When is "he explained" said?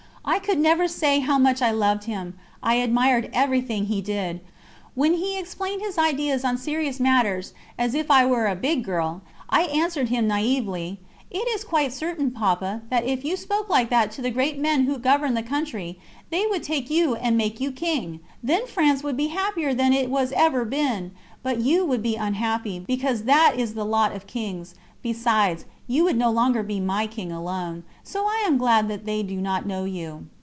5.15-5.81